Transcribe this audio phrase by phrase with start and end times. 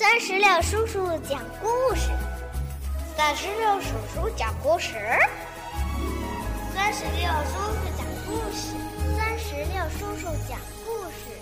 [0.00, 2.08] 三十六叔叔讲故事，
[3.14, 4.94] 三十六叔叔讲故事，
[6.74, 8.72] 三十六叔叔讲故事，
[9.14, 11.36] 三十六叔叔讲故事。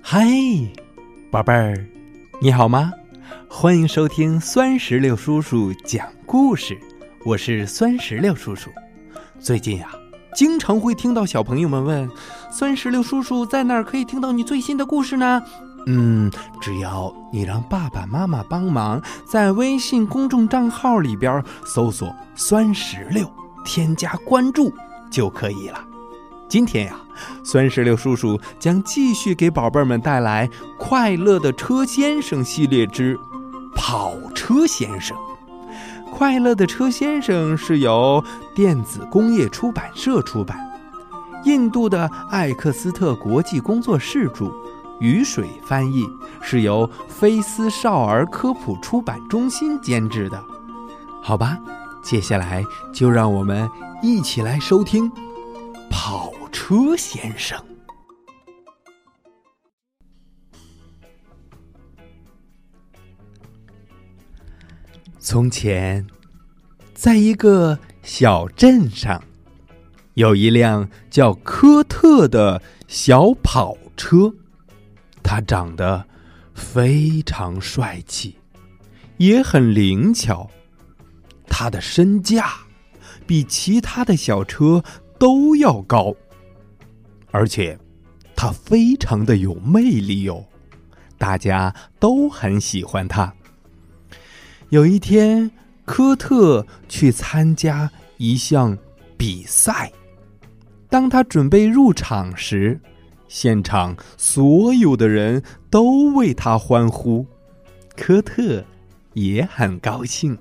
[0.00, 0.26] 嗨，
[1.30, 1.86] 宝贝儿，
[2.40, 2.90] 你好吗？
[3.50, 6.78] 欢迎收听酸石榴叔叔讲故事，
[7.26, 8.70] 我是酸石榴叔叔。
[9.38, 9.90] 最近呀。
[10.34, 12.08] 经常会听到小朋友们问
[12.50, 15.42] ：“酸石榴叔叔在哪儿可以听到你最新的故事呢？”
[15.86, 23.30] 嗯，只要你让爸爸妈妈帮忙，在微信公众账号里边搜索“酸石榴”，
[23.64, 24.70] 添加关注
[25.10, 25.82] 就可以了。
[26.46, 26.96] 今天呀，
[27.42, 30.46] 酸石榴叔叔将继续给宝贝们带来
[30.78, 33.16] 《快乐的车先生》系列之
[33.74, 35.16] 《跑车先生》。
[36.10, 38.22] 快乐的车先生是由
[38.54, 40.58] 电子工业出版社出版，
[41.44, 44.52] 印度的艾克斯特国际工作室著，
[45.00, 46.06] 雨水翻译，
[46.42, 50.42] 是由菲斯少儿科普出版中心监制的。
[51.22, 51.58] 好吧，
[52.02, 53.68] 接下来就让我们
[54.02, 55.10] 一起来收听
[55.90, 57.58] 《跑车先生》。
[65.18, 66.06] 从前，
[66.94, 69.22] 在一个小镇上，
[70.18, 74.34] 有一辆叫科特的小跑车。
[75.22, 76.04] 它长得
[76.54, 78.36] 非常帅气，
[79.18, 80.50] 也很灵巧。
[81.46, 82.52] 它的身价
[83.28, 84.82] 比其他的小车
[85.20, 86.12] 都要高，
[87.30, 87.78] 而且
[88.34, 90.44] 它非常的有魅力哟，
[91.16, 93.32] 大家都很喜欢它。
[94.70, 95.48] 有一天，
[95.84, 98.76] 科特去参加一项
[99.16, 99.92] 比赛。
[100.88, 102.80] 当他准备入场时，
[103.28, 107.26] 现场所有的人都为他欢呼。
[107.96, 108.64] 科特
[109.14, 110.38] 也很高兴。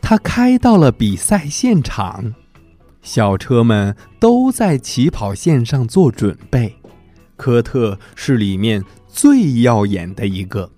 [0.00, 2.34] 他开到了比赛现场，
[3.02, 6.74] 小车们都在起跑线上做准备。
[7.36, 10.70] 科特是里面最耀眼的一个。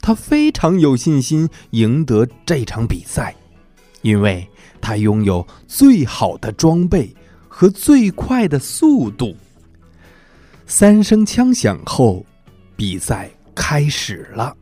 [0.00, 3.34] 他非常有信心赢得这场比赛，
[4.02, 4.48] 因为
[4.80, 7.14] 他拥有最好的装备
[7.60, 9.34] 和最快的速度。
[10.64, 12.24] 三声枪响后，
[12.76, 14.56] 比赛开始了。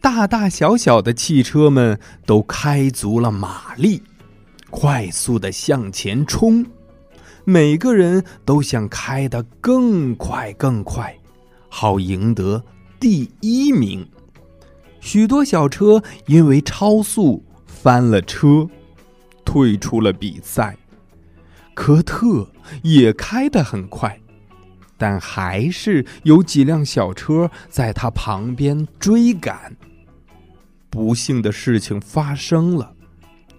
[0.00, 4.00] 大大小小的汽车们都开足了马力，
[4.70, 6.64] 快速的向前冲。
[7.44, 11.12] 每个人都想开得更快更快，
[11.68, 12.62] 好赢得
[13.00, 14.08] 第一名。
[15.00, 18.64] 许多小车因为超速翻了车，
[19.44, 20.76] 退出了比赛。
[21.76, 22.48] 科特
[22.82, 24.18] 也开得很快，
[24.96, 29.76] 但还是有几辆小车在他旁边追赶。
[30.88, 32.94] 不幸的事情发生了，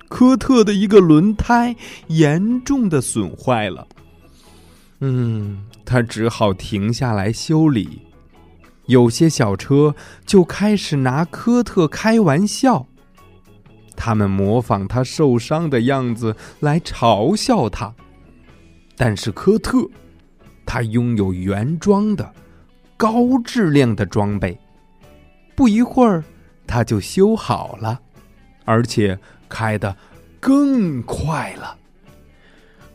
[0.10, 1.76] 科特的一个轮胎
[2.08, 3.88] 严重的损坏了。
[5.00, 8.02] 嗯，他只好停下来修理。
[8.88, 9.94] 有些小车
[10.26, 12.88] 就开始拿科特开玩笑，
[13.96, 17.94] 他们模仿他受伤的样子来嘲笑他。
[18.98, 19.88] 但是科特，
[20.66, 22.34] 他拥有原装的、
[22.98, 24.60] 高质量的装备，
[25.56, 26.24] 不一会儿
[26.66, 28.02] 他就修好了，
[28.66, 29.96] 而且开得
[30.40, 31.78] 更快了。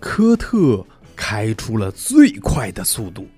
[0.00, 3.28] 科特开出了最快的速度。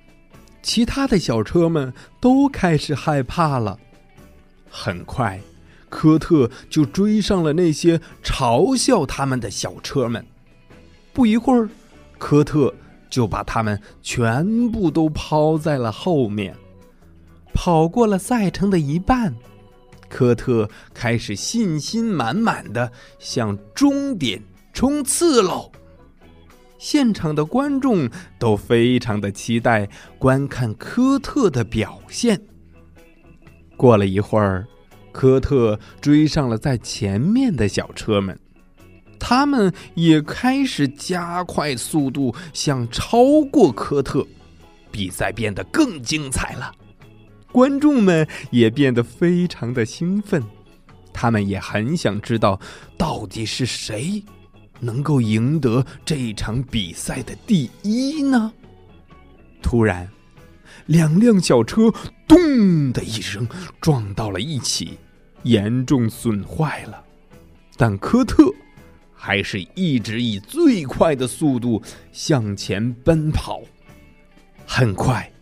[0.62, 3.78] 其他的小车们都开始害怕了。
[4.70, 5.38] 很快，
[5.90, 10.24] 科特就追上了那些嘲笑他们的小车们。
[11.12, 11.68] 不一会儿，
[12.18, 12.72] 科特
[13.10, 16.54] 就把他们全部都抛在了后面。
[17.52, 19.34] 跑过了赛程的一半，
[20.08, 24.42] 科特开始信心满满的向终点
[24.72, 25.70] 冲刺喽。
[26.76, 29.88] 现场的观众都非常的期待
[30.18, 32.40] 观看科特的表现。
[33.76, 34.66] 过了一会儿，
[35.12, 38.38] 科特追上了在前面的小车们，
[39.26, 44.26] 他们也开始加快速度，想超过科特。
[44.90, 46.70] 比赛变得更精彩了，
[47.50, 50.44] 观众们也变得非常的兴奋，
[51.10, 52.60] 他们也很想知道
[52.98, 54.22] 到底是谁。
[54.78, 58.52] 能够赢得这场比赛的第一呢？
[59.62, 60.06] 突然，
[60.84, 61.90] 两辆小车
[62.28, 63.48] “咚”的一声
[63.80, 64.98] 撞到了一起，
[65.44, 67.02] 严重损坏了。
[67.78, 68.52] 但科特
[69.26, 71.82] 还是一直以最快的速度
[72.12, 73.62] 向前奔跑。
[74.66, 75.32] 很快，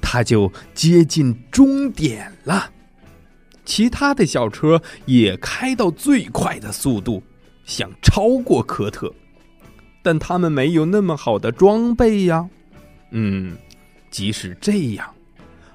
[0.00, 2.70] 他就接近终点了。
[3.66, 7.22] 其他的小车也开到最快的速度，
[7.66, 9.12] 想超过科特，
[10.02, 12.48] 但他们没有那么好的装备呀。
[13.10, 13.54] 嗯，
[14.10, 15.14] 即使这样，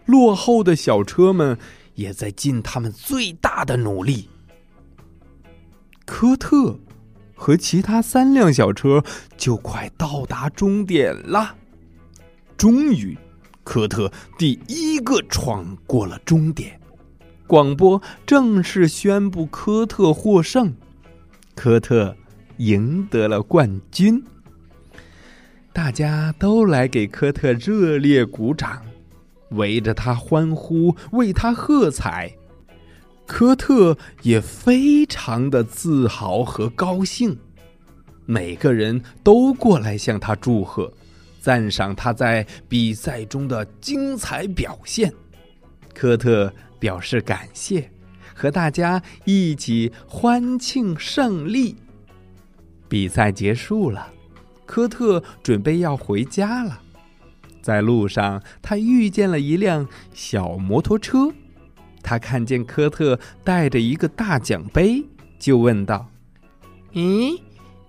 [0.08, 1.56] 落后的小车们
[1.94, 4.28] 也在尽他们最大的努力。
[6.08, 6.76] 科特
[7.42, 9.04] 和其他三辆小车
[9.36, 11.56] 就快到达终点了。
[12.56, 13.18] 终于，
[13.64, 16.80] 科特第一个闯过了终点。
[17.48, 20.72] 广播正式宣布科特获胜，
[21.56, 22.16] 科特
[22.58, 24.24] 赢得了冠军。
[25.74, 28.84] 大家都来给科特热烈鼓掌，
[29.50, 32.32] 围着他欢呼，为他喝彩。
[33.32, 37.40] 科特也非常的自豪和高兴，
[38.26, 40.92] 每个人都过来向他祝贺，
[41.40, 45.14] 赞赏他在比赛中的精彩表现。
[45.94, 47.90] 科特表示感谢，
[48.36, 51.78] 和大家一起欢庆胜利。
[52.90, 54.12] 比赛结束了，
[54.66, 56.82] 科特准备要回家了。
[57.62, 61.32] 在路上，他遇见了一辆小摩托车。
[62.02, 65.04] 他看见科特带着一个大奖杯，
[65.40, 66.10] 就问道
[66.94, 67.40] ：“咦，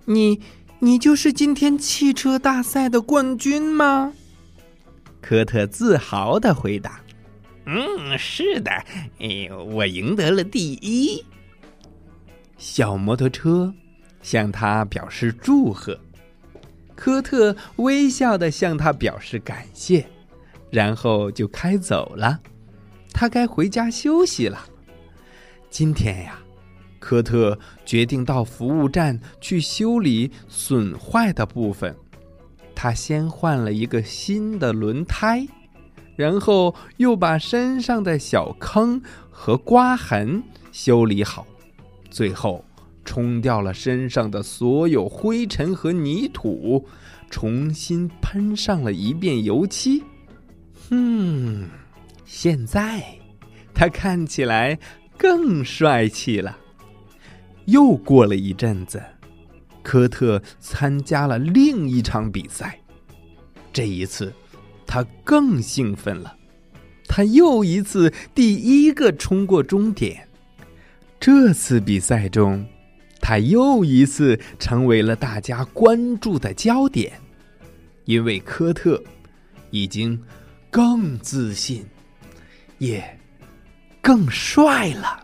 [0.05, 0.39] 你
[0.79, 4.13] 你就是今天汽车大赛的冠军吗？”
[5.21, 6.99] 科特自豪的回答
[7.65, 8.71] ：“嗯，是的，
[9.19, 11.23] 哎，我赢得了第一。”
[12.57, 13.73] 小摩托车
[14.21, 15.99] 向他表示祝贺，
[16.95, 20.05] 科特微笑的向他表示感谢，
[20.69, 22.39] 然后就开走了。
[23.13, 24.65] 他该回家休息了。
[25.69, 26.39] 今天呀，
[26.99, 31.95] 科特决定到服务站去修理损坏的部分。
[32.75, 35.47] 他先换了一个新的轮胎，
[36.15, 39.01] 然后又把身上的小坑
[39.31, 41.47] 和刮痕修理好，
[42.09, 42.65] 最后
[43.05, 46.85] 冲掉了身上的所有灰尘和泥土，
[47.29, 50.03] 重新喷上了一遍油漆。
[50.89, 51.69] 嗯。
[52.35, 53.19] 现在，
[53.75, 54.79] 他看起来
[55.19, 56.57] 更帅气了。
[57.65, 58.99] 又过了一阵子，
[59.83, 62.79] 科特参加了另一场比赛。
[63.71, 64.33] 这一次，
[64.87, 66.35] 他更兴奋了。
[67.07, 70.27] 他又一次第一个冲过终点。
[71.19, 72.65] 这次比赛中，
[73.21, 77.13] 他又一次成为了大家关注的焦点，
[78.05, 79.01] 因为科特
[79.69, 80.19] 已经
[80.71, 81.85] 更自信。
[82.77, 83.19] 也
[84.01, 85.23] 更帅了，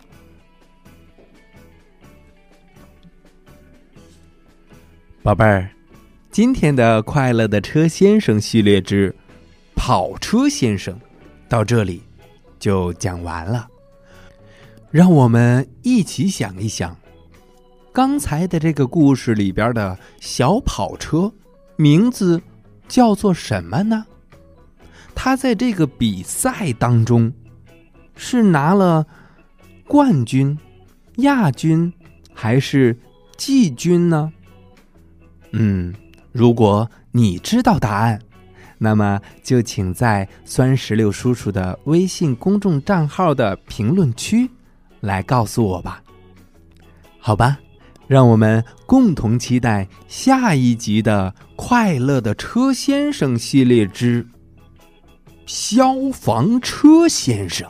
[5.21, 5.69] 宝贝儿。
[6.31, 9.13] 今天的快乐的车先生系列之
[9.75, 10.97] 跑车先生
[11.49, 12.01] 到这里
[12.59, 13.67] 就讲完了。
[14.91, 16.95] 让我们一起想一想，
[17.91, 21.33] 刚才的这个故事里边的小跑车
[21.75, 22.41] 名字
[22.87, 24.05] 叫做什么呢？
[25.13, 27.33] 他在这个比赛当中。
[28.21, 29.07] 是拿了
[29.87, 30.55] 冠军、
[31.19, 31.91] 亚军
[32.33, 32.95] 还是
[33.37, 34.29] 季军呢？
[35.51, 35.95] 嗯，
[36.33, 38.19] 如果你知道答案，
[38.77, 44.49] 那么就请在酸石榴叔叔的微信公众账号的评论区
[44.99, 46.03] 来告诉我吧。
[47.19, 47.57] 好吧，
[48.05, 54.27] 让我们共同期待下一集的《快乐的车先生》系列之
[55.45, 57.65] 消防车先生。